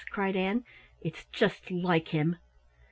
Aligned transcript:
cried 0.09 0.35
Ann. 0.35 0.65
"It's 0.99 1.25
just 1.27 1.69
like 1.69 2.07
him." 2.07 2.37